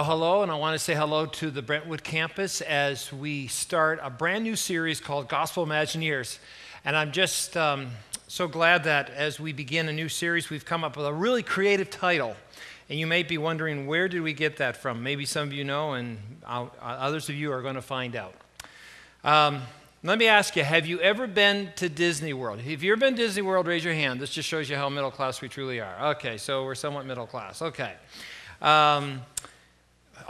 [0.00, 4.00] Well, hello, and I want to say hello to the Brentwood campus as we start
[4.02, 6.38] a brand new series called Gospel Imagineers.
[6.86, 7.88] And I'm just um,
[8.26, 11.42] so glad that as we begin a new series, we've come up with a really
[11.42, 12.34] creative title.
[12.88, 15.02] And you may be wondering, where did we get that from?
[15.02, 18.32] Maybe some of you know, and I'll, others of you are going to find out.
[19.22, 19.60] Um,
[20.02, 22.60] let me ask you, have you ever been to Disney World?
[22.60, 24.18] If you've ever been to Disney World, raise your hand.
[24.18, 26.12] This just shows you how middle class we truly are.
[26.12, 27.60] Okay, so we're somewhat middle class.
[27.60, 27.92] Okay.
[28.62, 29.20] Um,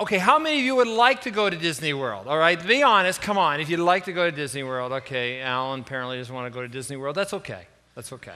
[0.01, 2.27] Okay, how many of you would like to go to Disney World?
[2.27, 3.61] All right, be honest, come on.
[3.61, 6.63] If you'd like to go to Disney World, okay, Alan apparently doesn't want to go
[6.63, 7.15] to Disney World.
[7.15, 7.67] That's okay.
[7.95, 8.33] That's okay.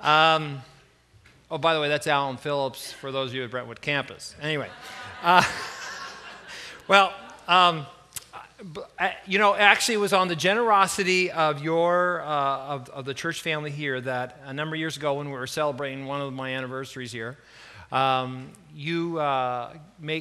[0.00, 0.62] Um,
[1.48, 4.34] oh, by the way, that's Alan Phillips for those of you at Brentwood campus.
[4.42, 4.68] Anyway,
[5.22, 5.44] uh,
[6.88, 7.14] well,
[7.46, 7.86] um,
[9.26, 13.42] you know, actually, it was on the generosity of your uh, of, of the church
[13.42, 16.50] family here that a number of years ago, when we were celebrating one of my
[16.50, 17.38] anniversaries here,
[17.94, 19.72] um, you uh,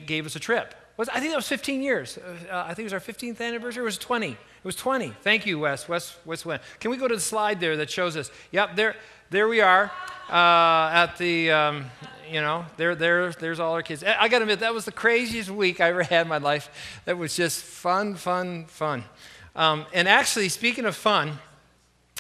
[0.06, 0.76] gave us a trip.
[0.96, 2.20] Was, I think that was 15 years.
[2.20, 3.82] Uh, I think it was our 15th anniversary.
[3.82, 4.30] It was 20.
[4.30, 5.10] It was 20.
[5.22, 5.90] Thank you, Wes.
[5.90, 6.62] Wes, Wes went.
[6.80, 8.30] Can we go to the slide there that shows us?
[8.52, 8.96] Yep, there,
[9.32, 9.92] there we are
[10.30, 11.86] uh, at the, um,
[12.30, 14.04] you know, there, there, there's all our kids.
[14.04, 17.02] I got to admit, that was the craziest week I ever had in my life.
[17.06, 19.04] That was just fun, fun, fun.
[19.56, 21.40] Um, and actually, speaking of fun,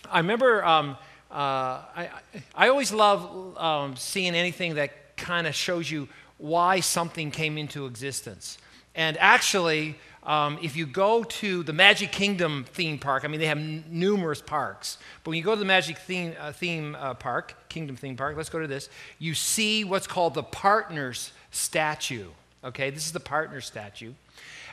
[0.09, 0.97] I remember um,
[1.29, 2.09] uh, I,
[2.55, 4.91] I always love um, seeing anything that
[5.23, 6.07] kind of shows you
[6.37, 8.57] why something came into existence.
[8.93, 13.47] And actually, um, if you go to the Magic Kingdom theme park, I mean, they
[13.47, 17.13] have n- numerous parks, but when you go to the Magic theme, uh, theme uh,
[17.13, 22.27] park, Kingdom theme park, let's go to this, you see what's called the Partners statue.
[22.63, 24.13] Okay, this is the Partners statue.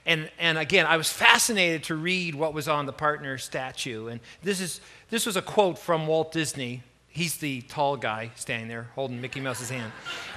[0.07, 4.07] And, and again, I was fascinated to read what was on the partner statue.
[4.07, 8.69] And this, is, this was a quote from Walt Disney He's the tall guy standing
[8.69, 9.93] there holding Mickey Mouse's hand.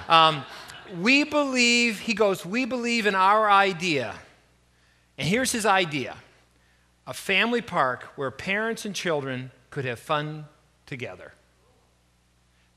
[0.09, 0.43] Um,
[0.99, 4.15] we believe, he goes, we believe in our idea.
[5.17, 6.17] And here's his idea
[7.05, 10.45] a family park where parents and children could have fun
[10.85, 11.33] together.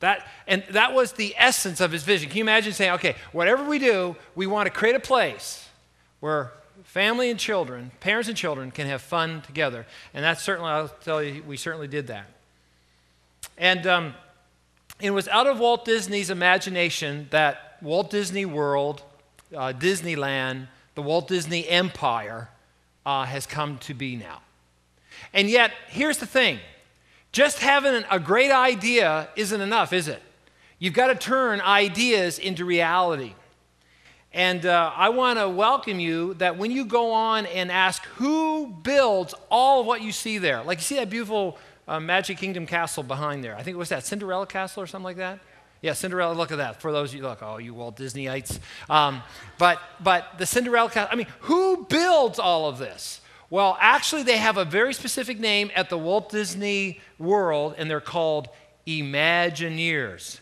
[0.00, 2.28] That, and that was the essence of his vision.
[2.28, 5.68] Can you imagine saying, okay, whatever we do, we want to create a place
[6.20, 6.52] where
[6.84, 9.86] family and children, parents and children, can have fun together.
[10.12, 12.26] And that's certainly, I'll tell you, we certainly did that.
[13.58, 14.14] And um,
[15.00, 19.02] it was out of Walt Disney's imagination that Walt Disney World,
[19.54, 22.48] uh, Disneyland, the Walt Disney Empire
[23.04, 24.40] uh, has come to be now.
[25.32, 26.58] And yet, here's the thing
[27.32, 30.22] just having a great idea isn't enough, is it?
[30.78, 33.34] You've got to turn ideas into reality.
[34.32, 38.66] And uh, I want to welcome you that when you go on and ask who
[38.66, 41.56] builds all of what you see there, like you see that beautiful
[41.88, 43.56] uh, Magic Kingdom Castle behind there.
[43.56, 45.40] I think it was that Cinderella Castle or something like that.
[45.82, 46.34] Yeah, Cinderella.
[46.34, 46.80] Look at that.
[46.80, 48.58] For those of you look, oh, you Walt Disneyites.
[48.88, 49.22] Um,
[49.58, 51.10] but but the Cinderella Castle.
[51.12, 53.20] I mean, who builds all of this?
[53.50, 58.00] Well, actually, they have a very specific name at the Walt Disney World, and they're
[58.00, 58.48] called
[58.86, 60.40] Imagineers.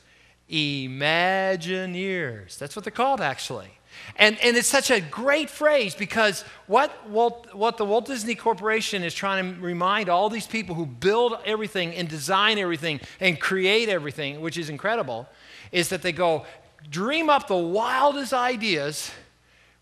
[0.51, 2.57] Imagineers.
[2.59, 3.69] That's what they're called, actually.
[4.17, 9.03] And, and it's such a great phrase because what, Walt, what the Walt Disney Corporation
[9.03, 13.89] is trying to remind all these people who build everything and design everything and create
[13.89, 15.29] everything, which is incredible,
[15.73, 16.45] is that they go,
[16.91, 19.11] dream up the wildest ideas,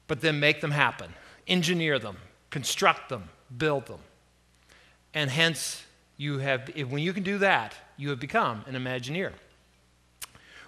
[0.06, 1.12] but then make them happen,
[1.46, 2.16] engineer them,
[2.50, 4.00] construct them, build them.
[5.14, 5.82] And hence,
[6.16, 9.32] you have, when you can do that, you have become an Imagineer.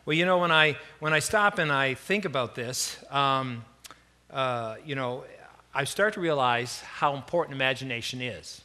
[0.06, 3.64] Well, you know, when I, when I stop and I think about this, um,
[4.30, 5.24] uh, you know,
[5.74, 8.60] I start to realize how important imagination is.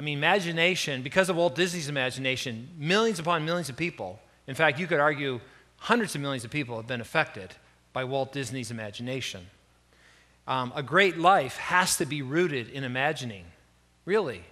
[0.00, 4.18] I mean, imagination, because of Walt Disney's imagination, millions upon millions of people,
[4.48, 5.40] in fact, you could argue
[5.76, 7.54] hundreds of millions of people have been affected
[7.92, 9.46] by Walt Disney's imagination.
[10.48, 13.44] Um, a great life has to be rooted in imagining,
[14.06, 14.42] really.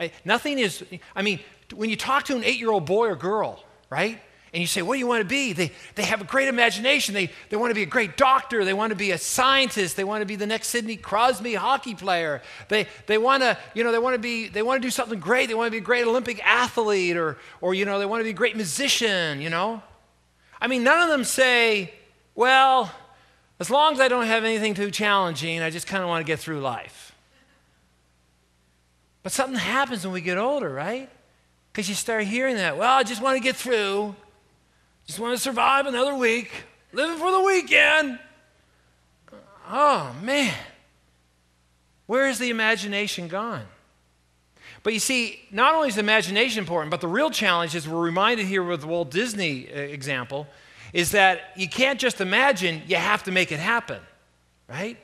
[0.00, 0.82] I, nothing is,
[1.14, 1.38] I mean,
[1.72, 4.20] when you talk to an eight year old boy or girl, right?
[4.54, 5.52] And you say, What do you want to be?
[5.52, 7.12] They, they have a great imagination.
[7.12, 8.64] They, they want to be a great doctor.
[8.64, 9.96] They want to be a scientist.
[9.96, 12.40] They want to be the next Sidney Crosby hockey player.
[12.68, 15.18] They, they want to, you know, they want to be, they want to do something
[15.18, 15.48] great.
[15.48, 18.24] They want to be a great Olympic athlete or, or, you know, they want to
[18.24, 19.82] be a great musician, you know?
[20.60, 21.92] I mean, none of them say,
[22.36, 22.92] Well,
[23.58, 26.30] as long as I don't have anything too challenging, I just kind of want to
[26.30, 27.12] get through life.
[29.24, 31.10] But something happens when we get older, right?
[31.72, 34.14] Because you start hearing that, well, I just want to get through.
[35.06, 36.50] Just want to survive another week,
[36.92, 38.18] living for the weekend.
[39.70, 40.54] Oh, man.
[42.06, 43.66] Where is the imagination gone?
[44.82, 48.46] But you see, not only is imagination important, but the real challenge, as we're reminded
[48.46, 50.46] here with the Walt Disney uh, example,
[50.92, 54.00] is that you can't just imagine, you have to make it happen.
[54.68, 54.98] right?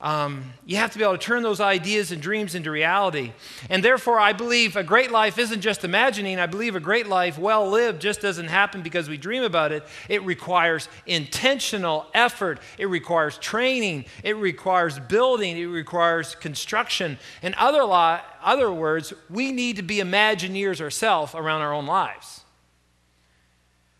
[0.00, 3.32] Um, you have to be able to turn those ideas and dreams into reality.
[3.68, 6.38] And therefore, I believe a great life isn't just imagining.
[6.38, 9.82] I believe a great life, well lived, just doesn't happen because we dream about it.
[10.08, 17.18] It requires intentional effort, it requires training, it requires building, it requires construction.
[17.42, 22.44] In other, other words, we need to be Imagineers ourselves around our own lives.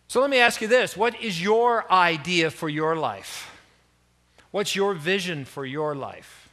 [0.06, 3.47] So let me ask you this what is your idea for your life?
[4.50, 6.48] What's your vision for your life?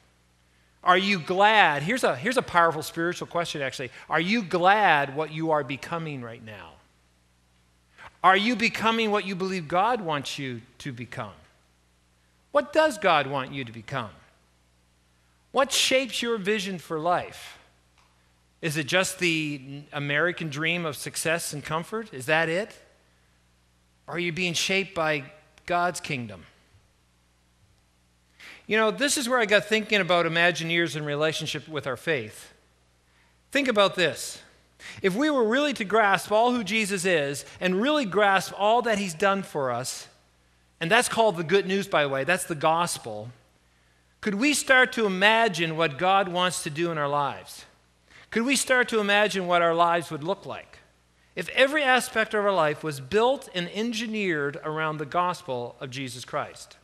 [0.83, 1.81] Are you glad?
[1.81, 3.89] Here's a, here's a powerful spiritual question, actually.
[4.09, 6.73] Are you glad what you are becoming right now?
[8.23, 11.33] Are you becoming what you believe God wants you to become?
[12.51, 14.11] What does God want you to become?
[15.51, 17.57] What shapes your vision for life?
[18.61, 22.13] Is it just the American dream of success and comfort?
[22.13, 22.75] Is that it?
[24.07, 25.31] Or are you being shaped by
[25.65, 26.45] God's kingdom?
[28.67, 32.53] You know, this is where I got thinking about Imagineers in relationship with our faith.
[33.51, 34.41] Think about this.
[35.01, 38.97] If we were really to grasp all who Jesus is and really grasp all that
[38.97, 40.07] he's done for us,
[40.79, 43.29] and that's called the good news, by the way, that's the gospel,
[44.21, 47.65] could we start to imagine what God wants to do in our lives?
[48.31, 50.79] Could we start to imagine what our lives would look like?
[51.35, 56.25] If every aspect of our life was built and engineered around the gospel of Jesus
[56.25, 56.77] Christ.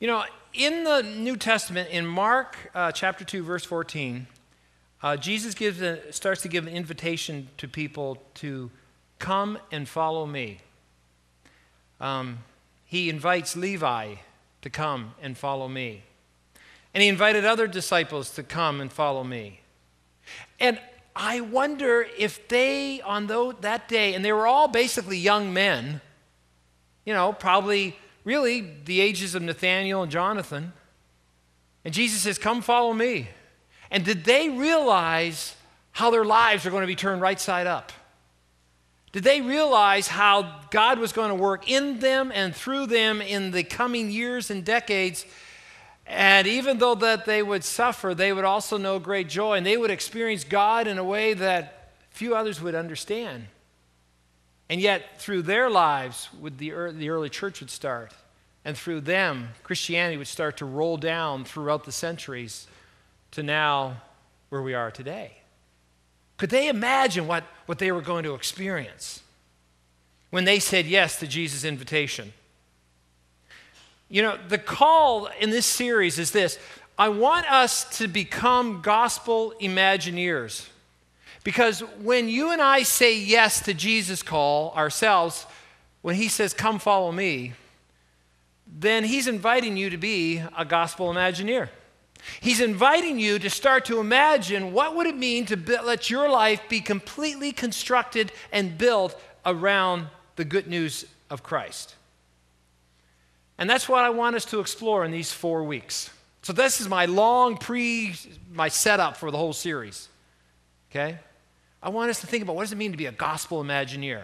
[0.00, 0.24] You know,
[0.54, 4.26] in the New Testament, in Mark uh, chapter 2, verse 14,
[5.02, 8.70] uh, Jesus gives a, starts to give an invitation to people to
[9.18, 10.60] come and follow me.
[12.00, 12.38] Um,
[12.86, 14.14] he invites Levi
[14.62, 16.04] to come and follow me.
[16.94, 19.60] And he invited other disciples to come and follow me.
[20.58, 20.80] And
[21.14, 26.00] I wonder if they, on that day, and they were all basically young men,
[27.04, 30.72] you know, probably really the ages of Nathaniel and Jonathan.
[31.84, 33.28] And Jesus says, Come follow me.
[33.90, 35.56] And did they realize
[35.92, 37.92] how their lives are going to be turned right side up?
[39.12, 43.50] Did they realize how God was going to work in them and through them in
[43.50, 45.26] the coming years and decades?
[46.06, 49.76] And even though that they would suffer, they would also know great joy and they
[49.76, 53.46] would experience God in a way that few others would understand.
[54.70, 58.14] And yet, through their lives, would the, the early church would start.
[58.64, 62.68] And through them, Christianity would start to roll down throughout the centuries
[63.32, 64.00] to now
[64.48, 65.32] where we are today.
[66.36, 69.24] Could they imagine what, what they were going to experience
[70.30, 72.32] when they said yes to Jesus' invitation?
[74.08, 76.60] You know, the call in this series is this
[76.96, 80.68] I want us to become gospel Imagineers.
[81.42, 85.46] Because when you and I say yes to Jesus' call ourselves,
[86.02, 87.54] when he says, Come follow me,
[88.66, 91.68] then he's inviting you to be a gospel Imagineer.
[92.40, 96.60] He's inviting you to start to imagine what would it mean to let your life
[96.68, 101.94] be completely constructed and built around the good news of Christ.
[103.58, 106.10] And that's what I want us to explore in these four weeks.
[106.42, 108.14] So this is my long pre
[108.52, 110.08] my setup for the whole series.
[110.90, 111.18] Okay?
[111.82, 114.22] I want us to think about what does it mean to be a gospel Imagineer?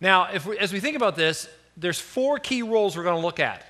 [0.00, 3.26] Now, if we, as we think about this, there's four key roles we're going to
[3.26, 3.64] look at.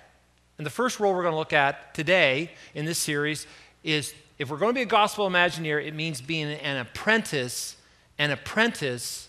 [0.58, 3.46] And the first role we're going to look at today in this series
[3.84, 7.76] is if we're going to be a gospel Imagineer, it means being an apprentice,
[8.18, 9.28] an apprentice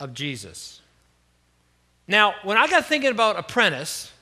[0.00, 0.80] of Jesus.
[2.06, 4.12] Now, when I got thinking about apprentice,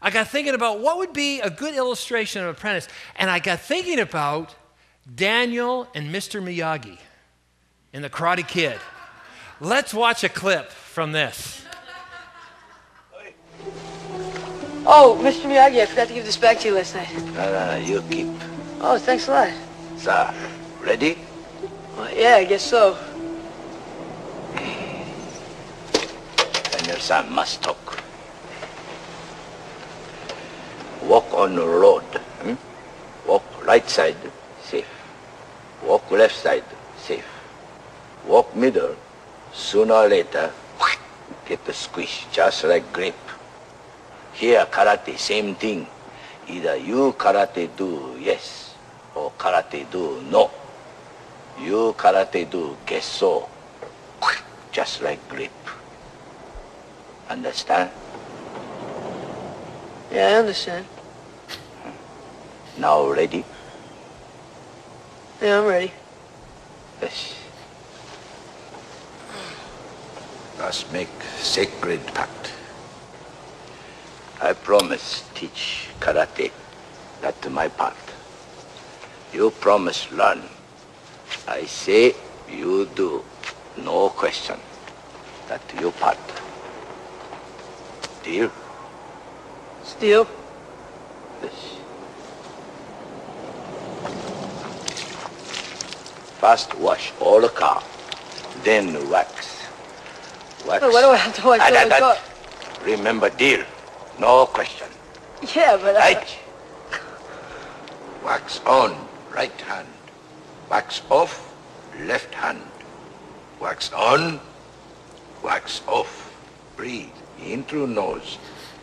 [0.00, 3.60] I got thinking about what would be a good illustration of apprentice, and I got
[3.60, 4.54] thinking about
[5.12, 6.42] Daniel and Mr.
[6.42, 6.98] Miyagi
[7.92, 8.78] in The Karate Kid.
[9.60, 11.64] Let's watch a clip from this.
[14.84, 15.46] Oh, Mr.
[15.46, 17.12] Miyagi, I forgot to give this back to you last night.
[17.14, 18.26] No, no, no, you keep.
[18.80, 19.52] Oh, thanks a lot.
[19.96, 20.34] Sir,
[20.80, 21.18] ready?
[21.96, 22.98] Well, yeah, I guess so.
[26.76, 28.02] And your son must talk.
[31.04, 32.02] Walk on the road.
[32.42, 32.54] Hmm?
[33.28, 34.41] Walk right side, safe.
[35.84, 36.64] Walk left side,
[36.96, 37.26] safe.
[38.26, 38.94] Walk middle,
[39.52, 40.50] sooner or later,
[41.46, 43.18] get the squish, just like grip.
[44.32, 45.86] Here, karate, same thing.
[46.48, 48.74] Either you karate do yes,
[49.14, 50.50] or karate do no.
[51.60, 53.48] You karate do guess so,
[54.70, 55.52] just like grip.
[57.28, 57.90] Understand?
[60.12, 60.86] Yeah, I understand.
[62.78, 63.44] Now ready?
[65.42, 65.90] Yeah, I'm ready.
[67.00, 67.34] Yes.
[70.56, 72.52] Let's make sacred pact.
[74.40, 76.52] I promise teach karate.
[77.20, 77.96] That's my part.
[79.32, 80.42] You promise learn.
[81.48, 82.14] I say
[82.48, 83.24] you do.
[83.78, 84.60] No question.
[85.48, 86.18] That's your part.
[88.22, 88.48] Deal?
[89.82, 90.28] Steel.
[91.42, 91.71] Yes.
[96.42, 97.80] First wash all the car,
[98.64, 99.62] then wax.
[100.66, 100.82] Wax.
[100.82, 102.16] Wait, why do I have to wash Ah, all the car?
[102.84, 103.64] Remember, deal.
[104.18, 104.88] No question.
[105.54, 106.38] Yeah, but I, Right.
[108.24, 108.96] Wax on,
[109.32, 109.86] right hand.
[110.68, 111.54] Wax off,
[112.00, 112.62] left hand.
[113.60, 114.40] Wax on,
[115.44, 116.12] wax off.
[116.76, 118.38] Breathe in through nose,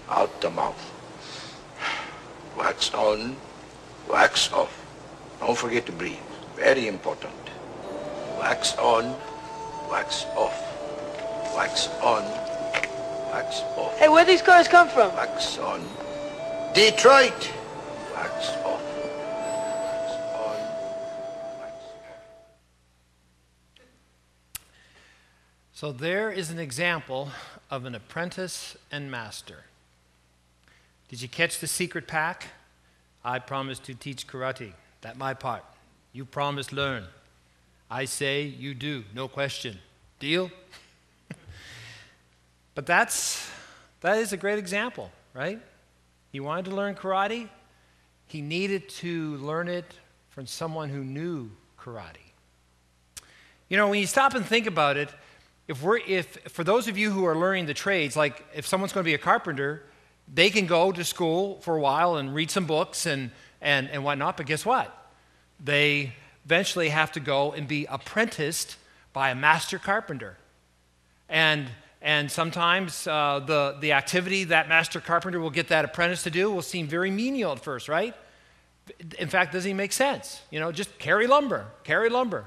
[0.09, 0.79] out the mouth.
[2.57, 3.35] Wax on,
[4.07, 4.71] wax off.
[5.41, 6.23] Don't forget to breathe.
[6.55, 7.33] Very important.
[8.39, 9.15] Wax on,
[9.91, 10.58] wax off.
[11.55, 12.24] Wax on,
[13.31, 13.98] wax off.
[13.98, 15.13] hey, where these cars come from?
[15.15, 15.81] Wax on.
[16.74, 17.51] Detroit.
[18.15, 18.81] Wax off.
[19.84, 20.58] Wax on.
[21.60, 22.22] Wax off.
[25.74, 27.29] So there is an example
[27.69, 29.65] of an apprentice and master.
[31.10, 32.48] Did you catch the secret pack?
[33.24, 34.72] I promise to teach karate.
[35.01, 35.65] That my part.
[36.13, 37.05] You promise learn.
[37.89, 39.03] I say you do.
[39.15, 39.79] No question.
[40.19, 40.51] Deal?
[42.75, 43.50] but that's
[44.01, 45.60] that is a great example, right?
[46.31, 47.50] He wanted to learn karate.
[48.27, 49.86] He needed to learn it
[50.29, 52.17] from someone who knew karate.
[53.67, 55.10] You know, when you stop and think about it,
[55.67, 58.93] if we're if for those of you who are learning the trades, like if someone's
[58.93, 59.84] going to be a carpenter,
[60.31, 63.31] they can go to school for a while and read some books and
[63.62, 64.96] and, and whatnot, but guess what?
[65.60, 66.13] They
[66.46, 68.77] eventually have to go and be apprenticed
[69.13, 70.38] by a master carpenter.
[71.27, 71.69] And
[72.01, 76.50] and sometimes uh, the, the activity that master carpenter will get that apprentice to do
[76.50, 78.15] will seem very menial at first, right?
[79.17, 80.41] In fact, doesn't even make sense.
[80.50, 82.46] You know, just carry lumber, carry lumber.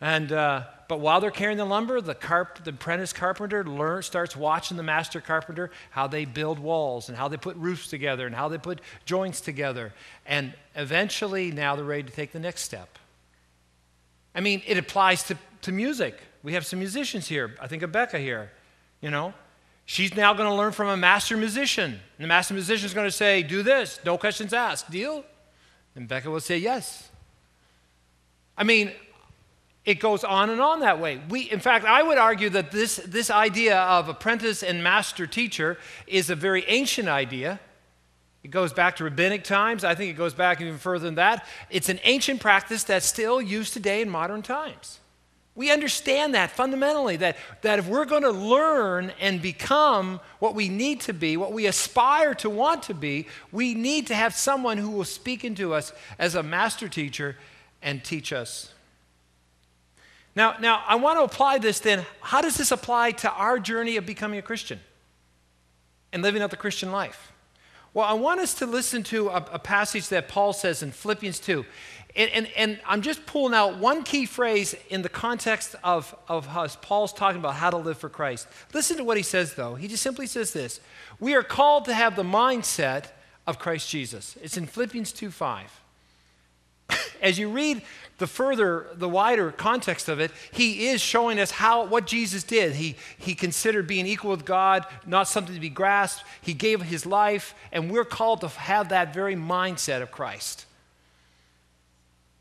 [0.00, 4.36] And, uh, but while they're carrying the lumber, the, carp, the apprentice carpenter learn, starts
[4.36, 8.34] watching the master carpenter how they build walls and how they put roofs together and
[8.34, 9.92] how they put joints together.
[10.24, 12.99] And eventually, now they're ready to take the next step.
[14.34, 16.18] I mean, it applies to, to music.
[16.42, 17.54] We have some musicians here.
[17.60, 18.50] I think of Becca here,
[19.00, 19.34] you know.
[19.86, 21.90] She's now going to learn from a master musician.
[21.90, 24.90] And the master musician is going to say, Do this, no questions asked.
[24.90, 25.24] Deal?
[25.96, 27.08] And Becca will say, Yes.
[28.56, 28.92] I mean,
[29.84, 31.20] it goes on and on that way.
[31.28, 35.78] We, in fact, I would argue that this, this idea of apprentice and master teacher
[36.06, 37.58] is a very ancient idea.
[38.42, 39.84] It goes back to rabbinic times.
[39.84, 41.46] I think it goes back even further than that.
[41.68, 44.98] It's an ancient practice that's still used today in modern times.
[45.54, 50.68] We understand that fundamentally, that, that if we're going to learn and become what we
[50.68, 54.78] need to be, what we aspire to want to be, we need to have someone
[54.78, 57.36] who will speak into us as a master teacher
[57.82, 58.72] and teach us.
[60.34, 62.06] Now, now I want to apply this then.
[62.20, 64.80] How does this apply to our journey of becoming a Christian
[66.12, 67.32] and living out the Christian life?
[67.92, 71.40] Well, I want us to listen to a, a passage that Paul says in Philippians
[71.40, 71.64] 2.
[72.14, 76.46] And, and, and, I'm just pulling out one key phrase in the context of, of
[76.46, 78.48] how Paul's talking about how to live for Christ.
[78.74, 79.76] Listen to what he says, though.
[79.76, 80.80] He just simply says this
[81.20, 83.06] We are called to have the mindset
[83.46, 84.36] of Christ Jesus.
[84.42, 85.80] It's in Philippians 2 5.
[87.22, 87.82] As you read
[88.20, 92.74] the further, the wider context of it, he is showing us how what Jesus did.
[92.74, 96.24] He, he considered being equal with God not something to be grasped.
[96.42, 100.66] He gave his life, and we're called to have that very mindset of Christ.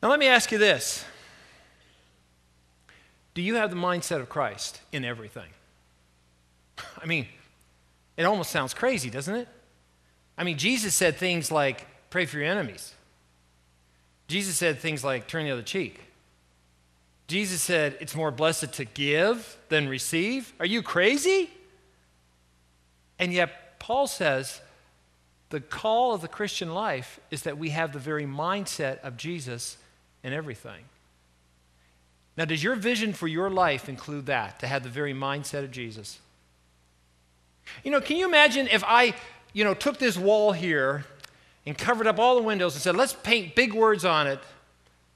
[0.03, 1.05] Now, let me ask you this
[3.33, 5.50] Do you have the mindset of Christ in everything?
[7.01, 7.25] I mean,
[8.17, 9.48] it almost sounds crazy, doesn't it?
[10.38, 12.93] I mean, Jesus said things like, pray for your enemies.
[14.29, 16.00] Jesus said things like, turn the other cheek.
[17.27, 20.53] Jesus said, it's more blessed to give than receive.
[20.59, 21.50] Are you crazy?
[23.17, 24.62] And yet, Paul says,
[25.50, 29.77] the call of the Christian life is that we have the very mindset of Jesus
[30.24, 30.86] in everything.
[32.38, 35.71] Now, does your vision for your life include that, to have the very mindset of
[35.71, 36.19] Jesus?
[37.83, 39.15] You know, can you imagine if I,
[39.53, 41.03] you know, took this wall here
[41.66, 44.39] and covered up all the windows and said, let's paint big words on it,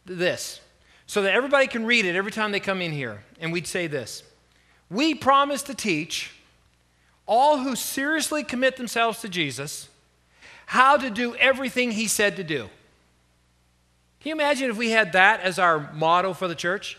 [0.06, 0.60] this,
[1.08, 3.24] so that everybody can read it every time they come in here.
[3.40, 4.24] And we'd say this
[4.90, 6.32] We promise to teach
[7.26, 9.90] all who seriously commit themselves to Jesus
[10.66, 12.70] how to do everything he said to do.
[14.20, 16.98] Can you imagine if we had that as our motto for the church?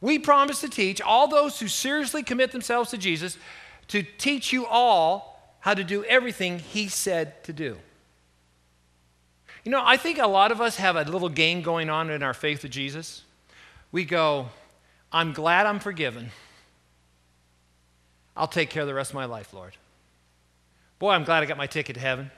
[0.00, 3.36] We promise to teach all those who seriously commit themselves to Jesus
[3.88, 7.76] to teach you all how to do everything he said to do.
[9.64, 12.22] You know, I think a lot of us have a little game going on in
[12.22, 13.22] our faith with Jesus.
[13.92, 14.48] We go,
[15.12, 16.30] I'm glad I'm forgiven.
[18.36, 19.76] I'll take care of the rest of my life, Lord.
[20.98, 22.30] Boy, I'm glad I got my ticket to heaven.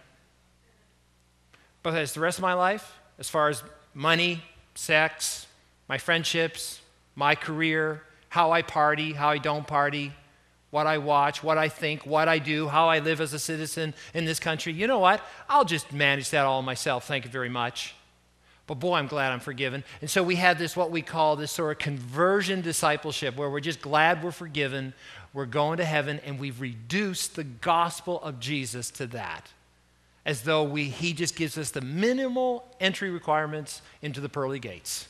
[1.82, 3.62] But as the rest of my life, as far as
[3.94, 4.42] money,
[4.74, 5.46] sex,
[5.88, 6.80] my friendships,
[7.14, 10.12] my career, how I party, how I don't party,
[10.72, 13.92] what I watch, what I think, what I do, how I live as a citizen
[14.14, 14.72] in this country.
[14.72, 15.22] You know what?
[15.46, 17.06] I'll just manage that all myself.
[17.06, 17.94] Thank you very much.
[18.66, 19.84] But boy, I'm glad I'm forgiven.
[20.00, 23.60] And so we have this, what we call this sort of conversion discipleship, where we're
[23.60, 24.94] just glad we're forgiven,
[25.34, 29.52] we're going to heaven, and we've reduced the gospel of Jesus to that.
[30.24, 35.06] As though we, he just gives us the minimal entry requirements into the pearly gates.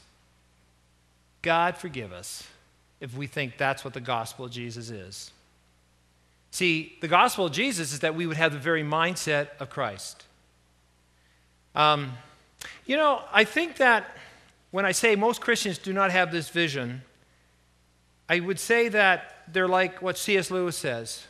[1.40, 2.48] God forgive us
[3.00, 5.30] if we think that's what the gospel of Jesus is.
[6.52, 10.26] See, the gospel of Jesus is that we would have the very mindset of Christ.
[11.74, 12.12] Um,
[12.84, 14.14] you know, I think that
[14.70, 17.02] when I say most Christians do not have this vision,
[18.28, 20.50] I would say that they're like what C.S.
[20.50, 21.26] Lewis says.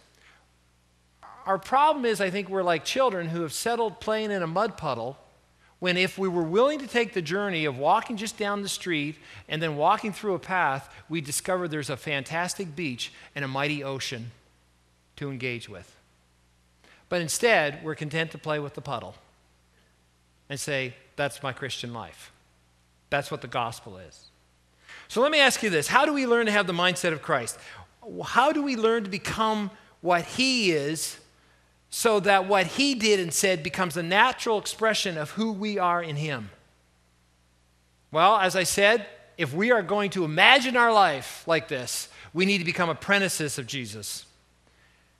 [1.46, 4.76] Our problem is, I think we're like children who have settled playing in a mud
[4.76, 5.18] puddle
[5.78, 9.16] when if we were willing to take the journey of walking just down the street
[9.48, 13.84] and then walking through a path, we discover there's a fantastic beach and a mighty
[13.84, 14.32] ocean
[15.16, 15.96] to engage with.
[17.08, 19.14] But instead, we're content to play with the puddle
[20.48, 22.32] and say, that's my Christian life.
[23.10, 24.30] That's what the gospel is.
[25.08, 27.20] So let me ask you this How do we learn to have the mindset of
[27.20, 27.58] Christ?
[28.24, 31.18] How do we learn to become what He is
[31.90, 36.02] so that what He did and said becomes a natural expression of who we are
[36.02, 36.50] in Him?
[38.10, 42.46] Well, as I said, if we are going to imagine our life like this, we
[42.46, 44.26] need to become apprentices of Jesus.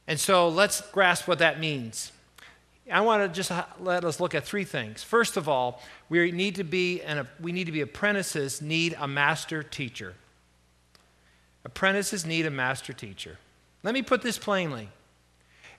[0.06, 2.12] And so let's grasp what that means.
[2.90, 5.02] I want to just let us look at three things.
[5.02, 9.06] First of all, we need to be and we need to be apprentices need a
[9.06, 10.14] master teacher.
[11.64, 13.38] Apprentices need a master teacher.
[13.82, 14.88] Let me put this plainly.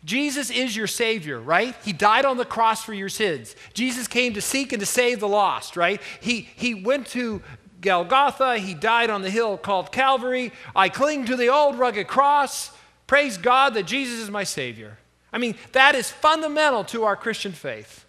[0.06, 1.76] Jesus is your Savior, right?
[1.84, 3.56] He died on the cross for your sins.
[3.74, 6.02] Jesus came to seek and to save the lost, right?
[6.20, 7.42] He, he went to
[7.80, 8.58] Golgotha.
[8.58, 10.52] He died on the hill called Calvary.
[10.76, 12.72] I cling to the old rugged cross.
[13.14, 14.98] Praise God that Jesus is my Savior.
[15.32, 18.06] I mean, that is fundamental to our Christian faith.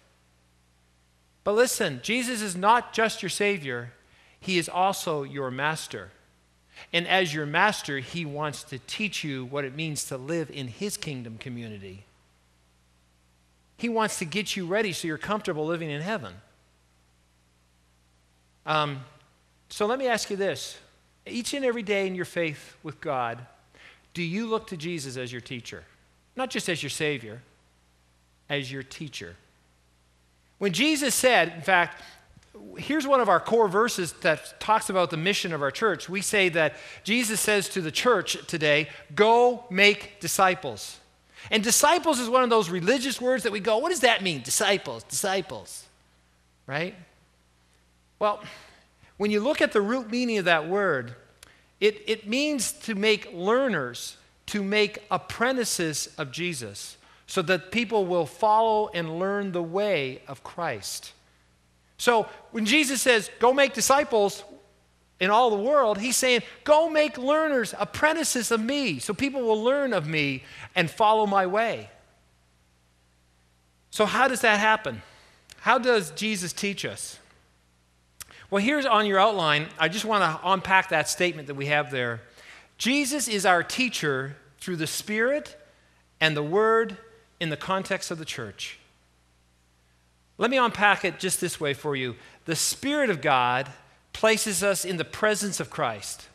[1.43, 3.93] But listen, Jesus is not just your Savior,
[4.39, 6.09] He is also your Master.
[6.91, 10.69] And as your Master, He wants to teach you what it means to live in
[10.69, 12.05] His kingdom community.
[13.77, 16.33] He wants to get you ready so you're comfortable living in heaven.
[18.65, 19.01] Um,
[19.69, 20.79] so let me ask you this
[21.27, 23.45] each and every day in your faith with God,
[24.15, 25.83] do you look to Jesus as your teacher?
[26.35, 27.43] Not just as your Savior,
[28.49, 29.35] as your teacher.
[30.57, 32.01] When Jesus said, in fact,
[32.77, 36.07] here's one of our core verses that talks about the mission of our church.
[36.09, 40.97] We say that Jesus says to the church today, go make disciples.
[41.51, 44.41] And disciples is one of those religious words that we go, what does that mean?
[44.41, 45.85] Disciples, disciples,
[46.65, 46.95] right?
[48.17, 48.41] Well,
[49.17, 51.15] when you look at the root meaning of that word,
[51.79, 58.25] it, it means to make learners, to make apprentices of Jesus, so that people will
[58.25, 61.13] follow and learn the way of Christ.
[61.97, 64.43] So when Jesus says, go make disciples
[65.19, 69.63] in all the world, he's saying, go make learners, apprentices of me, so people will
[69.63, 70.43] learn of me
[70.75, 71.89] and follow my way.
[73.91, 75.01] So, how does that happen?
[75.61, 77.17] How does Jesus teach us?
[78.49, 81.91] Well, here's on your outline, I just want to unpack that statement that we have
[81.91, 82.21] there.
[82.77, 85.57] Jesus is our teacher through the Spirit
[86.19, 86.97] and the Word
[87.39, 88.79] in the context of the church.
[90.37, 92.15] Let me unpack it just this way for you.
[92.45, 93.69] The Spirit of God
[94.13, 96.27] places us in the presence of Christ.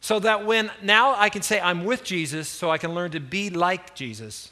[0.00, 3.20] So that when now I can say I'm with Jesus, so I can learn to
[3.20, 4.50] be like Jesus.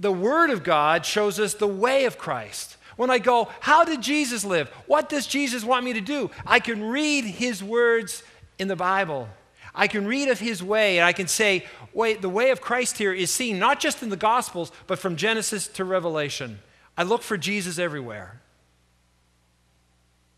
[0.00, 2.76] The Word of God shows us the way of Christ.
[2.96, 4.68] When I go, How did Jesus live?
[4.86, 6.30] What does Jesus want me to do?
[6.46, 8.22] I can read his words
[8.58, 9.28] in the Bible.
[9.74, 12.98] I can read of his way, and I can say, Wait, the way of Christ
[12.98, 16.58] here is seen not just in the Gospels, but from Genesis to Revelation.
[16.96, 18.40] I look for Jesus everywhere.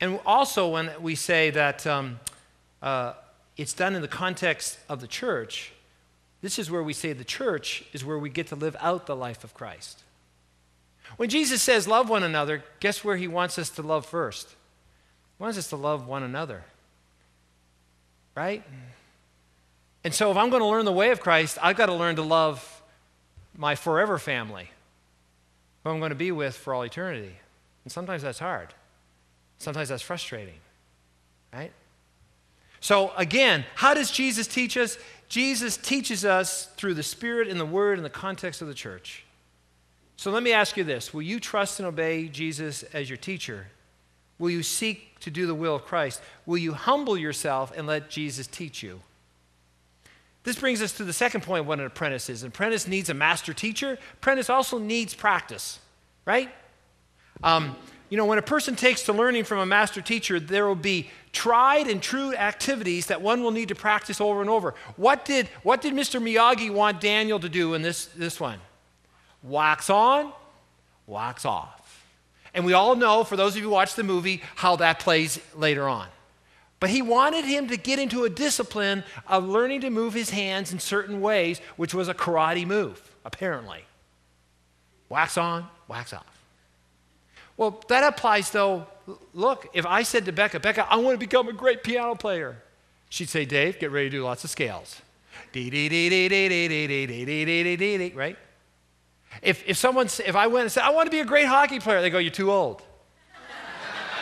[0.00, 2.20] And also, when we say that um,
[2.82, 3.14] uh,
[3.56, 5.72] it's done in the context of the church,
[6.40, 9.14] this is where we say the church is where we get to live out the
[9.14, 10.02] life of Christ.
[11.16, 14.48] When Jesus says love one another, guess where he wants us to love first?
[14.48, 16.64] He wants us to love one another.
[18.34, 18.64] Right?
[20.04, 22.16] And so if I'm going to learn the way of Christ, I've got to learn
[22.16, 22.82] to love
[23.56, 24.70] my forever family,
[25.84, 27.36] who I'm going to be with for all eternity.
[27.84, 28.74] And sometimes that's hard.
[29.58, 30.58] Sometimes that's frustrating,
[31.52, 31.72] right?
[32.80, 34.98] So, again, how does Jesus teach us?
[35.28, 39.24] Jesus teaches us through the Spirit and the Word in the context of the church.
[40.16, 43.68] So, let me ask you this Will you trust and obey Jesus as your teacher?
[44.38, 46.20] Will you seek to do the will of Christ?
[46.46, 49.00] Will you humble yourself and let Jesus teach you?
[50.44, 52.42] This brings us to the second point what an apprentice is.
[52.42, 53.98] An apprentice needs a master teacher.
[54.14, 55.78] Apprentice also needs practice,
[56.24, 56.50] right?
[57.44, 57.76] Um,
[58.08, 61.08] you know, when a person takes to learning from a master teacher, there will be
[61.32, 64.74] tried and true activities that one will need to practice over and over.
[64.96, 66.20] What did, what did Mr.
[66.20, 68.58] Miyagi want Daniel to do in this, this one?
[69.42, 70.32] Wax on,
[71.06, 72.04] wax off.
[72.54, 75.40] And we all know, for those of you who watch the movie, how that plays
[75.56, 76.08] later on.
[76.80, 80.72] But he wanted him to get into a discipline of learning to move his hands
[80.72, 83.84] in certain ways, which was a karate move, apparently.
[85.08, 86.26] Wax on, wax off.
[87.56, 88.86] Well, that applies though.
[89.34, 92.56] Look, if I said to Becca, Becca, I want to become a great piano player,
[93.08, 95.00] she'd say, Dave, get ready to do lots of scales.
[95.52, 98.36] Dee dee dee dee dee dee dee dee dee dee dee dee right?
[99.40, 101.80] If, if someone, if I went and said, I want to be a great hockey
[101.80, 102.82] player, they go, you're too old.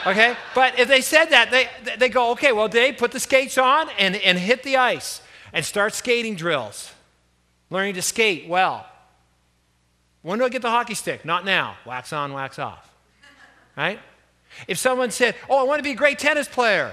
[0.07, 0.35] Okay?
[0.55, 3.89] But if they said that, they, they go, okay, well, Dave, put the skates on
[3.99, 5.21] and, and hit the ice
[5.53, 6.93] and start skating drills.
[7.69, 8.87] Learning to skate well.
[10.23, 11.25] When do I get the hockey stick?
[11.25, 11.77] Not now.
[11.85, 12.91] Wax on, wax off.
[13.77, 13.99] Right?
[14.67, 16.93] If someone said, oh, I want to be a great tennis player,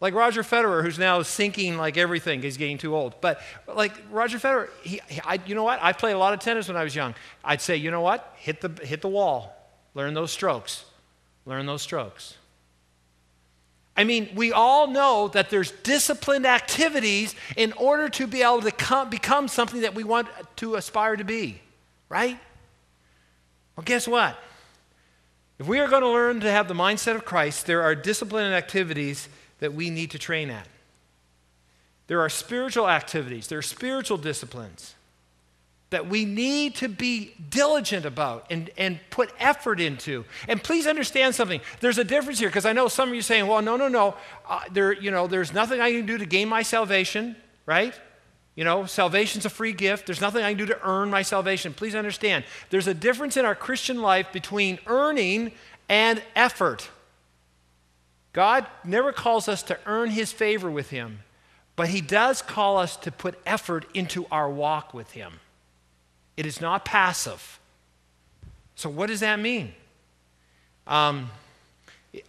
[0.00, 3.20] like Roger Federer, who's now sinking like everything, he's getting too old.
[3.20, 5.78] But like Roger Federer, he, he, I, you know what?
[5.82, 7.14] I played a lot of tennis when I was young.
[7.42, 8.34] I'd say, you know what?
[8.36, 9.56] Hit the, hit the wall.
[9.94, 10.84] Learn those strokes.
[11.46, 12.36] Learn those strokes.
[13.96, 18.70] I mean, we all know that there's disciplined activities in order to be able to
[18.70, 21.62] come, become something that we want to aspire to be,
[22.10, 22.38] right?
[23.74, 24.38] Well, guess what?
[25.58, 28.52] If we are going to learn to have the mindset of Christ, there are disciplined
[28.52, 30.66] activities that we need to train at.
[32.06, 34.94] There are spiritual activities, there are spiritual disciplines
[35.90, 40.24] that we need to be diligent about and, and put effort into.
[40.48, 41.60] And please understand something.
[41.80, 44.14] There's a difference here because I know some of you saying, well, no, no, no.
[44.48, 47.94] Uh, there, you know, there's nothing I can do to gain my salvation, right?
[48.56, 50.06] You know, salvation's a free gift.
[50.06, 51.72] There's nothing I can do to earn my salvation.
[51.72, 52.44] Please understand.
[52.70, 55.52] There's a difference in our Christian life between earning
[55.88, 56.90] and effort.
[58.36, 61.20] God never calls us to earn his favor with him,
[61.74, 65.40] but he does call us to put effort into our walk with him.
[66.36, 67.58] It is not passive.
[68.74, 69.72] So, what does that mean?
[70.86, 71.30] Um,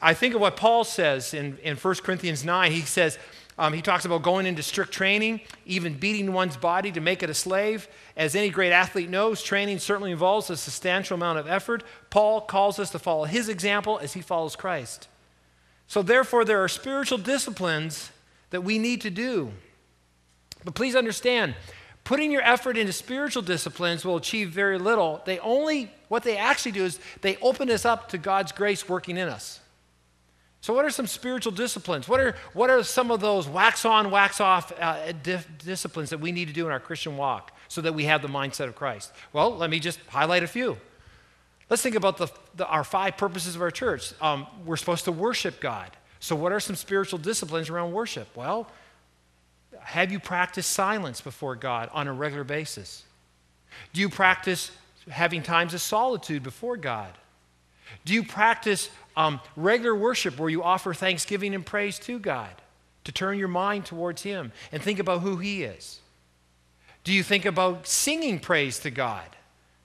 [0.01, 2.71] I think of what Paul says in, in 1 Corinthians 9.
[2.71, 3.19] He says,
[3.57, 7.29] um, he talks about going into strict training, even beating one's body to make it
[7.29, 7.89] a slave.
[8.15, 11.83] As any great athlete knows, training certainly involves a substantial amount of effort.
[12.09, 15.09] Paul calls us to follow his example as he follows Christ.
[15.87, 18.11] So, therefore, there are spiritual disciplines
[18.49, 19.51] that we need to do.
[20.63, 21.55] But please understand,
[22.03, 25.21] putting your effort into spiritual disciplines will achieve very little.
[25.25, 29.17] They only, what they actually do is they open us up to God's grace working
[29.17, 29.61] in us.
[30.59, 32.09] So, what are some spiritual disciplines?
[32.09, 35.13] What are, what are some of those wax on, wax off uh,
[35.63, 38.27] disciplines that we need to do in our Christian walk so that we have the
[38.27, 39.13] mindset of Christ?
[39.31, 40.77] Well, let me just highlight a few.
[41.69, 44.13] Let's think about the, the, our five purposes of our church.
[44.21, 45.91] Um, we're supposed to worship God.
[46.19, 48.27] So, what are some spiritual disciplines around worship?
[48.35, 48.69] Well,
[49.79, 53.03] have you practiced silence before God on a regular basis?
[53.93, 54.71] Do you practice
[55.09, 57.13] having times of solitude before God?
[58.05, 62.49] Do you practice um, regular worship where you offer thanksgiving and praise to God
[63.03, 65.99] to turn your mind towards Him and think about who He is?
[67.03, 69.36] Do you think about singing praise to God?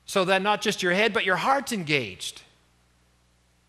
[0.07, 2.43] So that not just your head, but your heart's engaged.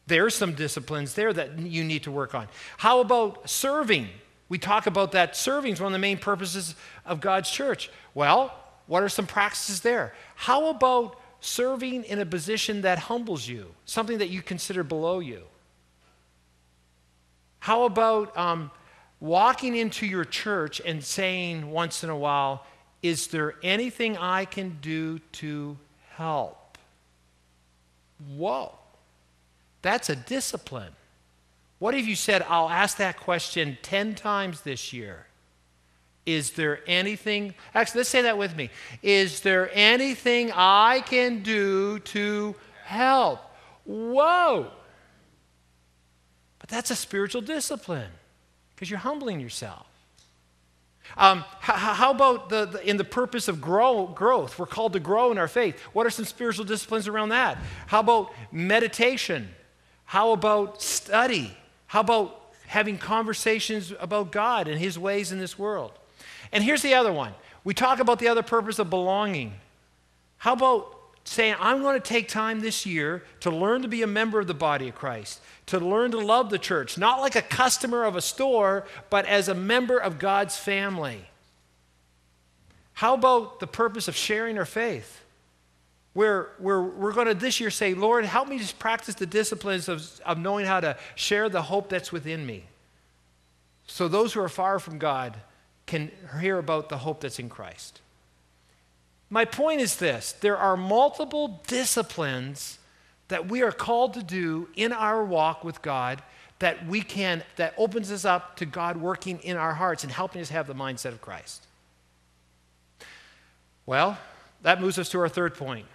[0.08, 2.48] There's some disciplines there that you need to work on.
[2.78, 4.10] How about serving?
[4.50, 7.90] We talk about that serving is one of the main purposes of God's church.
[8.14, 8.54] Well,
[8.88, 10.14] what are some practices there?
[10.36, 15.44] How about serving in a position that humbles you, something that you consider below you?
[17.60, 18.72] How about um,
[19.22, 22.66] walking into your church and saying once in a while,
[23.02, 25.78] Is there anything I can do to
[26.16, 26.78] help.
[28.36, 28.74] Whoa,
[29.82, 30.94] that's a discipline.
[31.80, 35.28] What if you said, I'll ask that question 10 times this year?
[36.26, 38.70] Is there anything, actually, let's say that with me.
[39.02, 43.42] Is there anything I can do to help?
[43.84, 44.72] Whoa!
[46.60, 48.12] But that's a spiritual discipline
[48.74, 49.86] because you're humbling yourself.
[51.16, 54.58] Um, how, how, about the, the, in the purpose of grow, growth?
[54.58, 55.80] We're called to grow in our faith.
[55.94, 57.58] What are some spiritual disciplines around that?
[57.88, 59.50] How about meditation?
[60.06, 61.56] How about study?
[61.88, 65.92] How about having conversations about God and His ways in this world?
[66.52, 67.34] And here's the other one.
[67.64, 69.54] We talk about the other purpose of belonging.
[70.38, 74.08] How about saying, I'm going to take time this year to learn to be a
[74.08, 77.42] member of the body of Christ, to learn to love the church, not like a
[77.42, 81.26] customer of a store, but as a member of God's family.
[82.94, 85.22] How about the purpose of sharing our faith?
[86.14, 89.90] Where, where we're going to this year say, Lord, help me just practice the disciplines
[89.90, 92.66] of, of knowing how to share the hope that's within me.
[93.88, 95.38] So those who are far from God
[95.88, 98.00] can hear about the hope that's in Christ.
[99.34, 102.78] My point is this there are multiple disciplines
[103.30, 106.22] that we are called to do in our walk with God
[106.60, 110.40] that we can that opens us up to God working in our hearts and helping
[110.40, 111.66] us have the mindset of Christ.
[113.88, 114.20] Well,
[114.62, 115.88] that moves us to our third point.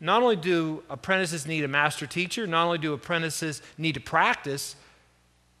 [0.00, 4.74] Not only do apprentices need a master teacher, not only do apprentices need to practice,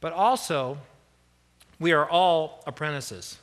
[0.00, 0.78] but also
[1.78, 3.38] we are all apprentices.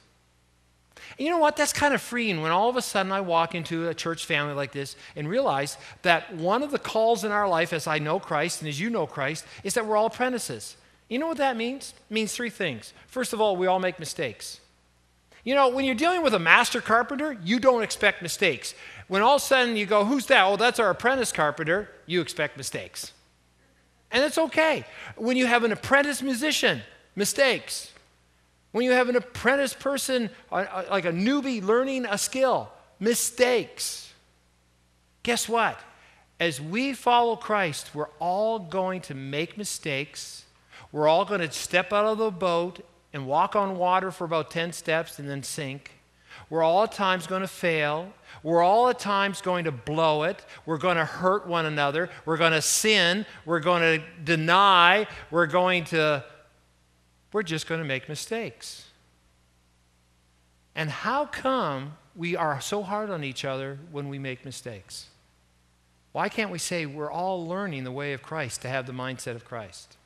[1.18, 1.56] And you know what?
[1.56, 4.54] That's kind of freeing when all of a sudden I walk into a church family
[4.54, 8.20] like this and realize that one of the calls in our life, as I know
[8.20, 10.78] Christ and as you know Christ, is that we're all apprentices.
[11.08, 11.94] You know what that means?
[12.10, 12.94] It means three things.
[13.08, 14.60] First of all, we all make mistakes.
[15.44, 18.76] You know, when you're dealing with a master carpenter, you don't expect mistakes.
[19.08, 20.44] When all of a sudden you go, Who's that?
[20.44, 23.14] Oh, that's our apprentice carpenter, you expect mistakes.
[24.12, 24.86] And it's okay.
[25.16, 26.82] When you have an apprentice musician,
[27.16, 27.92] mistakes.
[28.71, 34.13] When you have an apprentice person, like a newbie learning a skill, mistakes.
[35.23, 35.79] Guess what?
[36.39, 40.45] As we follow Christ, we're all going to make mistakes.
[40.91, 44.51] We're all going to step out of the boat and walk on water for about
[44.51, 45.91] 10 steps and then sink.
[46.49, 48.13] We're all at times going to fail.
[48.43, 50.45] We're all at times going to blow it.
[50.65, 52.10] We're going to hurt one another.
[52.25, 53.25] We're going to sin.
[53.45, 55.08] We're going to deny.
[55.32, 56.23] We're going to
[57.32, 58.88] we're just going to make mistakes.
[60.76, 65.08] And how come we are so hard on each other when we make mistakes?
[66.12, 69.36] Why can't we say we're all learning the way of Christ to have the mindset
[69.36, 69.98] of Christ?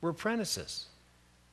[0.00, 0.86] We're apprentices.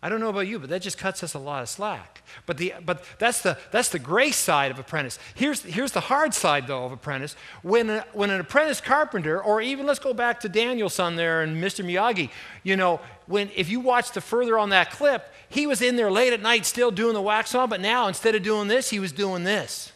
[0.04, 2.24] I don't know about you, but that just cuts us a lot of slack.
[2.48, 5.20] But, the, but that's, the, that's the grace side of apprentice.
[5.36, 7.36] Here's, here's the hard side, though, of apprentice.
[7.62, 11.64] When, a, when an apprentice carpenter, or even let's go back to Daniel-san there and
[11.64, 11.86] Mr.
[11.86, 12.32] Miyagi,
[12.64, 16.10] you know, when, if you watch the further on that clip, he was in there
[16.10, 19.00] late at night still doing the wax on, but now instead of doing this, he
[19.00, 19.92] was doing this.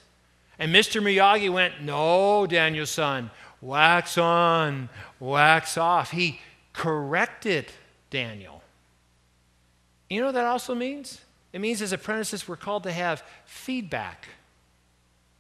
[0.60, 1.02] And Mr.
[1.02, 4.90] Miyagi went, No, Daniel-san, wax on,
[5.20, 6.12] wax off.
[6.12, 6.40] He
[6.74, 7.72] corrected
[8.12, 8.55] Daniel.
[10.10, 11.22] You know what that also means?
[11.54, 14.28] It means as apprentices, we're called to have feedback.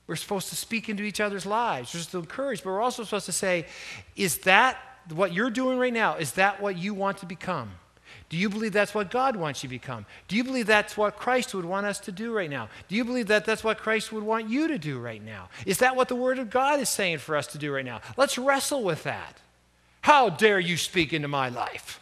[0.07, 1.89] We're supposed to speak into each other's lives.
[1.89, 3.65] Supposed to encourage, but we're also supposed to say,
[4.15, 4.77] is that
[5.13, 6.15] what you're doing right now?
[6.15, 7.71] Is that what you want to become?
[8.29, 10.05] Do you believe that's what God wants you to become?
[10.27, 12.69] Do you believe that's what Christ would want us to do right now?
[12.87, 15.49] Do you believe that that's what Christ would want you to do right now?
[15.65, 18.01] Is that what the Word of God is saying for us to do right now?
[18.17, 19.37] Let's wrestle with that.
[20.01, 21.99] How dare you speak into my life?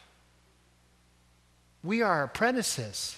[1.84, 3.17] We are apprentices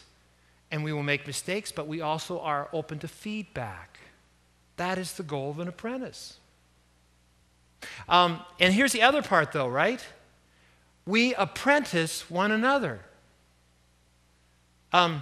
[0.72, 4.00] and we will make mistakes, but we also are open to feedback.
[4.78, 6.38] That is the goal of an apprentice.
[8.10, 10.04] Um, and here's the other part, though, right?
[11.06, 13.00] We apprentice one another.
[14.92, 15.22] Um,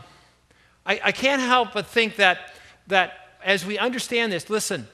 [0.85, 2.53] I, I can't help but think that,
[2.87, 4.87] that as we understand this, listen,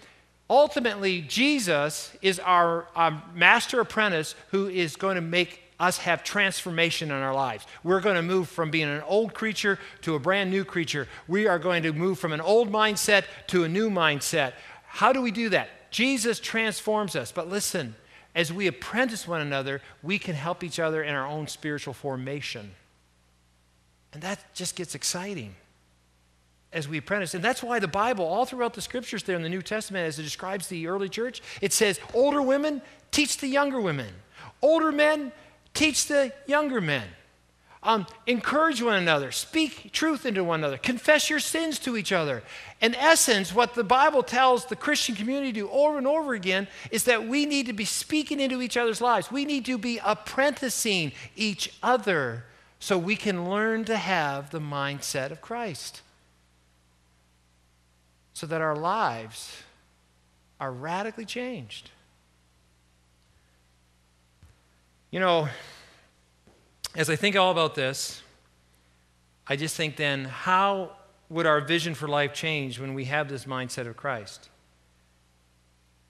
[0.49, 7.09] ultimately, Jesus is our, our master apprentice who is going to make us have transformation
[7.09, 7.65] in our lives.
[7.83, 11.07] We're going to move from being an old creature to a brand new creature.
[11.27, 14.53] We are going to move from an old mindset to a new mindset.
[14.85, 15.69] How do we do that?
[15.91, 17.31] Jesus transforms us.
[17.31, 17.95] But listen,
[18.35, 22.71] as we apprentice one another, we can help each other in our own spiritual formation.
[24.13, 25.55] And that just gets exciting
[26.71, 27.33] as we apprentice.
[27.33, 30.19] And that's why the Bible, all throughout the scriptures there in the New Testament, as
[30.19, 34.13] it describes the early church, it says, older women teach the younger women,
[34.61, 35.31] older men
[35.73, 37.07] Teach the younger men.
[37.81, 39.31] Um, encourage one another.
[39.31, 40.77] Speak truth into one another.
[40.77, 42.43] Confess your sins to each other.
[42.81, 46.67] In essence, what the Bible tells the Christian community to do over and over again
[46.91, 49.31] is that we need to be speaking into each other's lives.
[49.31, 52.43] We need to be apprenticing each other
[52.79, 56.01] so we can learn to have the mindset of Christ.
[58.33, 59.63] So that our lives
[60.59, 61.91] are radically changed.
[65.11, 65.49] You know,
[66.95, 68.21] as I think all about this,
[69.47, 70.91] I just think then, how
[71.29, 74.49] would our vision for life change when we have this mindset of Christ?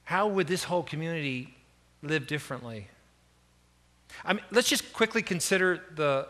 [0.03, 1.55] How would this whole community
[2.01, 2.87] live differently?
[4.25, 6.27] I mean, let's just quickly consider the,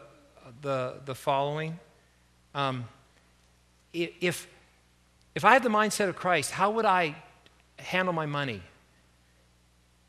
[0.62, 1.79] the, the following.
[2.53, 2.86] Um,
[3.93, 4.47] if,
[5.34, 7.15] if I had the mindset of Christ, how would I
[7.79, 8.62] handle my money?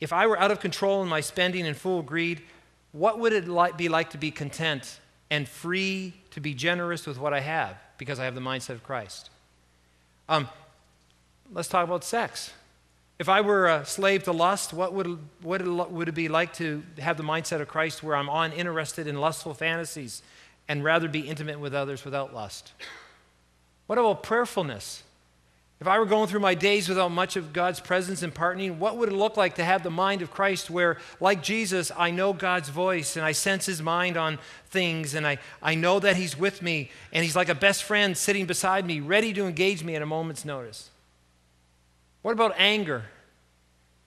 [0.00, 2.42] If I were out of control in my spending and full greed,
[2.92, 3.44] what would it
[3.76, 4.98] be like to be content
[5.30, 8.82] and free to be generous with what I have because I have the mindset of
[8.82, 9.30] Christ?
[10.28, 10.48] Um,
[11.52, 12.52] let's talk about sex.
[13.18, 16.82] If I were a slave to lust, what would, what would it be like to
[16.98, 20.22] have the mindset of Christ where I'm uninterested in lustful fantasies
[20.66, 22.72] and rather be intimate with others without lust?
[23.86, 25.02] What about prayerfulness?
[25.80, 28.98] If I were going through my days without much of God's presence and partnering, what
[28.98, 32.34] would it look like to have the mind of Christ where, like Jesus, I know
[32.34, 34.38] God's voice and I sense his mind on
[34.68, 38.14] things and I, I know that he's with me and he's like a best friend
[38.14, 40.90] sitting beside me, ready to engage me at a moment's notice?
[42.20, 43.04] What about anger?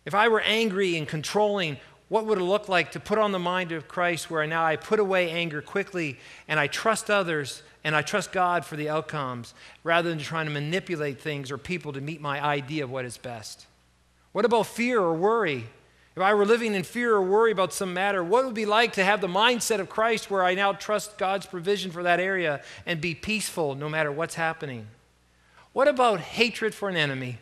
[0.05, 1.77] If I were angry and controlling,
[2.13, 4.75] what would it look like to put on the mind of Christ where now I
[4.75, 9.55] put away anger quickly and I trust others and I trust God for the outcomes
[9.83, 13.17] rather than trying to manipulate things or people to meet my idea of what is
[13.17, 13.65] best?
[14.31, 15.65] What about fear or worry?
[16.15, 18.67] If I were living in fear or worry about some matter, what would it be
[18.67, 22.19] like to have the mindset of Christ where I now trust God's provision for that
[22.19, 24.85] area and be peaceful no matter what's happening?
[25.71, 27.39] What about hatred for an enemy?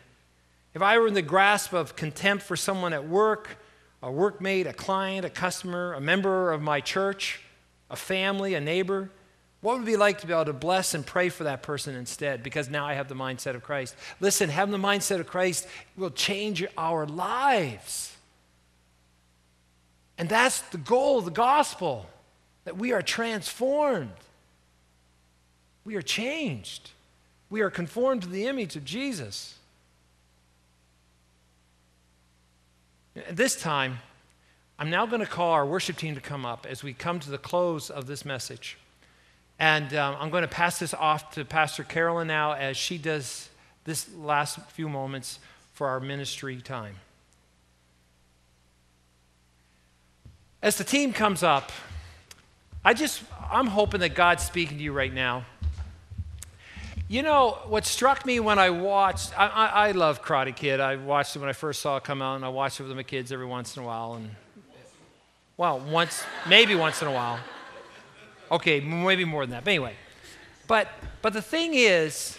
[0.72, 3.58] If I were in the grasp of contempt for someone at work,
[4.02, 7.40] a workmate, a client, a customer, a member of my church,
[7.90, 9.10] a family, a neighbor,
[9.62, 11.94] what would it be like to be able to bless and pray for that person
[11.94, 13.94] instead because now I have the mindset of Christ?
[14.20, 18.16] Listen, having the mindset of Christ will change our lives.
[20.18, 22.06] And that's the goal of the gospel
[22.64, 24.10] that we are transformed.
[25.84, 26.90] We are changed.
[27.48, 29.54] We are conformed to the image of Jesus.
[33.30, 33.98] This time,
[34.78, 37.30] I'm now going to call our worship team to come up as we come to
[37.30, 38.78] the close of this message.
[39.58, 43.50] And um, I'm going to pass this off to Pastor Carolyn now as she does
[43.84, 45.38] this last few moments
[45.72, 46.96] for our ministry time.
[50.62, 51.70] As the team comes up,
[52.84, 55.44] I just, I'm hoping that God's speaking to you right now.
[57.12, 60.80] You know, what struck me when I watched, I, I, I, love Karate Kid.
[60.80, 62.96] I watched it when I first saw it come out, and I watched it with
[62.96, 64.14] my kids every once in a while.
[64.14, 64.30] And,
[65.58, 67.38] well, once, maybe once in a while.
[68.50, 69.62] Okay, maybe more than that.
[69.62, 69.94] But anyway,
[70.66, 70.88] but,
[71.20, 72.38] but the thing is,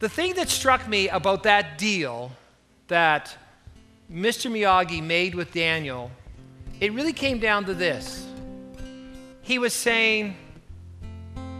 [0.00, 2.32] the thing that struck me about that deal
[2.88, 3.32] that
[4.12, 4.50] Mr.
[4.50, 6.10] Miyagi made with Daniel,
[6.80, 8.26] it really came down to this.
[9.42, 10.34] He was saying,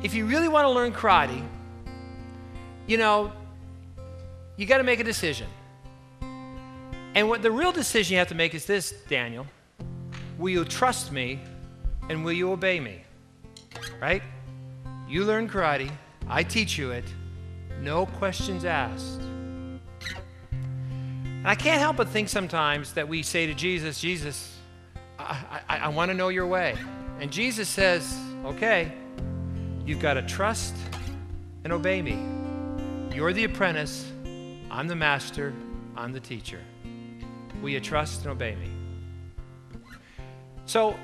[0.03, 1.45] if you really want to learn karate,
[2.87, 3.33] you know,
[4.57, 5.47] you got to make a decision.
[7.15, 9.47] And what the real decision you have to make is this, Daniel.
[10.39, 11.41] Will you trust me
[12.09, 13.03] and will you obey me?
[14.01, 14.23] Right?
[15.09, 15.91] You learn karate,
[16.29, 17.05] I teach you it,
[17.81, 19.21] no questions asked.
[20.51, 24.57] And I can't help but think sometimes that we say to Jesus, Jesus,
[25.19, 26.77] I, I, I want to know your way.
[27.21, 28.93] And Jesus says, okay,
[29.85, 30.75] you've got to trust
[31.65, 32.42] and obey me.
[33.15, 34.11] You're the apprentice,
[34.71, 35.53] I'm the master,
[35.95, 36.61] I'm the teacher.
[37.61, 38.71] Will you trust and obey me?
[40.65, 40.97] So,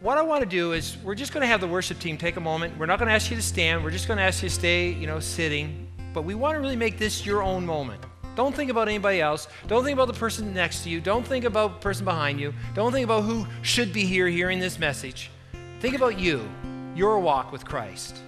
[0.00, 2.34] what I want to do is we're just going to have the worship team take
[2.34, 2.76] a moment.
[2.76, 3.84] We're not going to ask you to stand.
[3.84, 5.86] We're just going to ask you to stay, you know, sitting.
[6.12, 8.04] But we want to really make this your own moment.
[8.34, 9.46] Don't think about anybody else.
[9.68, 11.00] Don't think about the person next to you.
[11.00, 12.52] Don't think about the person behind you.
[12.74, 15.30] Don't think about who should be here hearing this message.
[15.78, 16.48] Think about you,
[16.96, 18.18] your walk with Christ,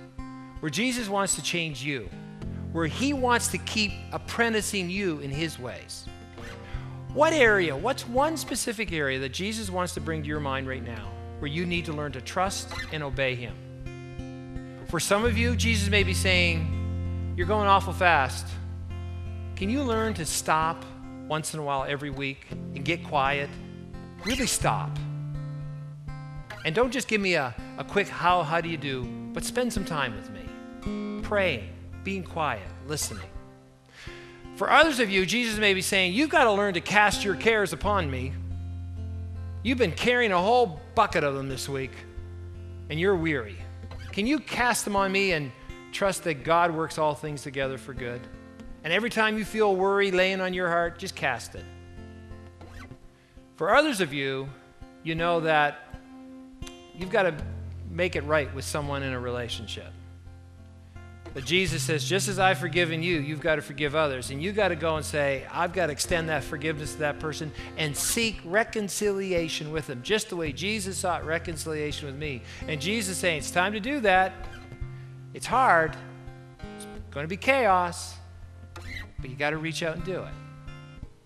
[0.61, 2.09] where Jesus wants to change you
[2.77, 6.05] where He wants to keep apprenticing you in His ways.
[7.15, 10.85] What area, what's one specific area that Jesus wants to bring to your mind right
[10.85, 14.85] now where you need to learn to trust and obey Him?
[14.91, 18.47] For some of you, Jesus may be saying, You're going awful fast.
[19.57, 20.85] Can you learn to stop
[21.29, 23.49] once in a while every week and get quiet?
[24.27, 24.91] Really stop.
[26.67, 29.73] And don't just give me a, a quick how, how do you do, but spend
[29.73, 31.23] some time with me.
[31.23, 31.71] Praying
[32.07, 33.29] being quiet, listening.
[34.55, 37.35] For others of you, Jesus may be saying, You've got to learn to cast your
[37.35, 38.33] cares upon me.
[39.65, 41.91] You've been carrying a whole bucket of them this week,
[42.91, 43.57] and you're weary.
[44.13, 45.51] Can you cast them on me and
[45.91, 48.21] trust that God works all things together for good?
[48.85, 51.65] And every time you feel worry laying on your heart, just cast it.
[53.57, 54.49] For others of you,
[55.03, 55.81] you know that
[56.97, 57.35] you've got to
[57.91, 59.93] make it right with someone in a relationship.
[61.37, 64.31] But Jesus says, just as I've forgiven you, you've got to forgive others.
[64.31, 67.21] And you've got to go and say, I've got to extend that forgiveness to that
[67.21, 72.41] person and seek reconciliation with them, just the way Jesus sought reconciliation with me.
[72.69, 74.33] And Jesus saying, it's time to do that.
[75.35, 75.95] It's hard,
[76.75, 78.15] it's going to be chaos,
[79.21, 80.33] but you got to reach out and do it.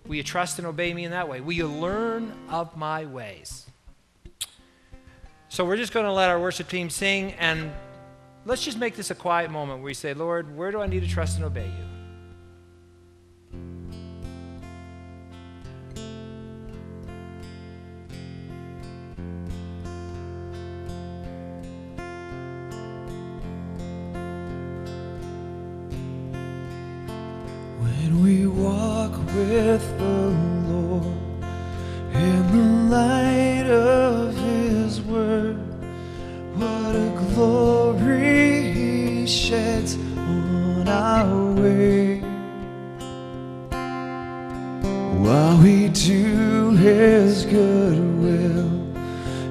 [0.09, 1.41] Will you trust and obey me in that way?
[1.41, 3.65] Will you learn of my ways?
[5.51, 7.71] So we're just going to let our worship team sing and
[8.47, 11.01] Let's just make this a quiet moment where we say, Lord, where do I need
[11.01, 11.99] to trust and obey you?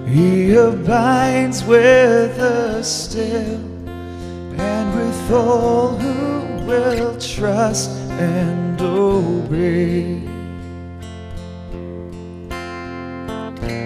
[0.10, 3.62] He abides with us still,
[4.60, 10.24] and with all who will trust and obey.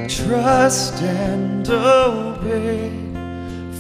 [0.08, 2.90] Trust and obey,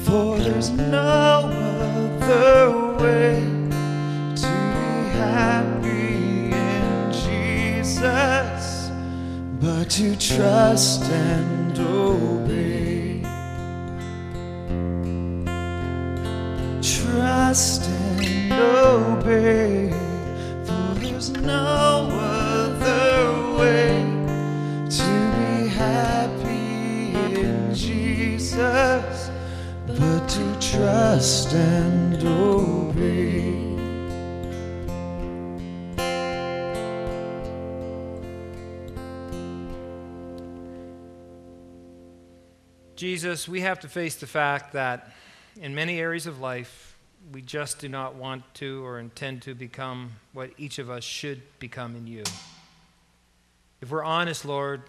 [0.04, 3.39] for there's no other way
[4.36, 8.91] to be happy in Jesus
[9.62, 13.21] but to trust and obey.
[16.82, 19.89] Trust and obey,
[20.65, 24.05] for there's no other way
[24.89, 29.30] to be happy in Jesus
[29.88, 33.72] but to trust and obey.
[43.04, 45.12] Jesus, we have to face the fact that
[45.60, 46.95] in many areas of life,
[47.34, 51.41] we just do not want to or intend to become what each of us should
[51.60, 52.24] become in you.
[53.82, 54.84] If we're honest, Lord,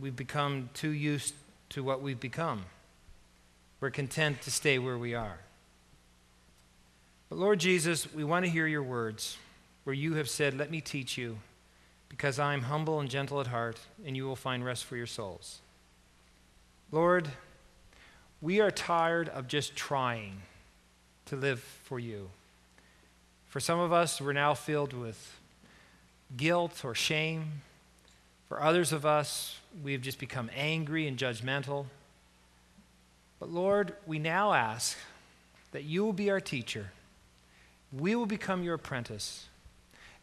[0.00, 1.34] we've become too used
[1.68, 2.64] to what we've become.
[3.80, 5.40] We're content to stay where we are.
[7.28, 9.36] But Lord Jesus, we want to hear your words
[9.84, 11.36] where you have said, Let me teach you,
[12.08, 15.06] because I am humble and gentle at heart, and you will find rest for your
[15.06, 15.60] souls.
[16.90, 17.28] Lord,
[18.40, 20.42] we are tired of just trying
[21.26, 22.30] to live for you.
[23.48, 25.38] For some of us, we're now filled with
[26.36, 27.62] guilt or shame.
[28.48, 31.86] For others of us, we've just become angry and judgmental.
[33.40, 34.96] But Lord, we now ask
[35.72, 36.92] that you will be our teacher.
[37.92, 39.46] We will become your apprentice,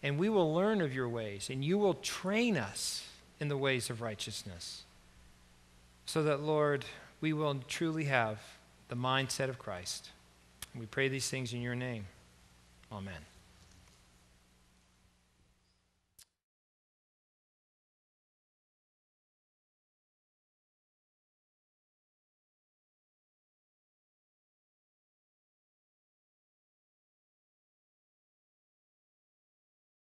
[0.03, 3.07] and we will learn of your ways, and you will train us
[3.39, 4.83] in the ways of righteousness.
[6.05, 6.85] So that, Lord,
[7.25, 8.37] we will truly have
[8.87, 10.11] the mindset of Christ.
[10.75, 12.05] We pray these things in your name.
[12.91, 13.25] Amen.